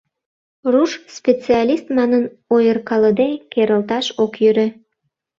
Руш 0.71 0.91
специалист 1.17 1.85
манын, 1.97 2.23
ойыркалыде 2.53 3.29
керылташ 3.51 4.05
ок 4.23 4.33
йӧрӧ. 4.43 4.67